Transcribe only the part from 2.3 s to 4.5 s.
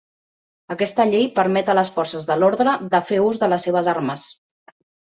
de l'ordre de fer ús de les seves armes.